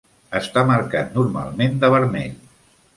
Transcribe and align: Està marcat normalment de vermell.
Està 0.39 0.63
marcat 0.69 1.15
normalment 1.19 1.79
de 1.85 1.95
vermell. 1.99 2.37